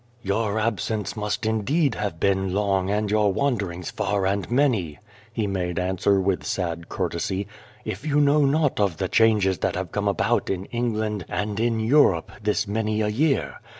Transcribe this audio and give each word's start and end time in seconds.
"Your 0.23 0.57
absence 0.57 1.15
must 1.15 1.45
indeed 1.45 1.93
have 1.93 2.19
been 2.19 2.55
long 2.55 2.89
and 2.89 3.11
your 3.11 3.31
wanderings 3.31 3.91
far 3.91 4.25
and 4.25 4.49
many," 4.49 4.97
he 5.31 5.45
made 5.45 5.77
answer 5.77 6.19
with 6.19 6.43
sad 6.43 6.89
courtesy," 6.89 7.45
if 7.85 8.03
you 8.03 8.19
know 8.19 8.43
not 8.43 8.79
of 8.79 8.97
the 8.97 9.07
changes 9.07 9.59
that 9.59 9.75
have 9.75 9.91
come 9.91 10.07
about 10.07 10.49
in 10.49 10.65
England 10.65 11.25
and 11.29 11.59
in 11.59 11.79
Europe 11.79 12.31
this 12.41 12.67
many 12.67 13.01
a 13.01 13.09
year. 13.09 13.59